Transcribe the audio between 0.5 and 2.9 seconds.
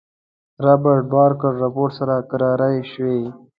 رابرټ بارکر رپوټ سره کراري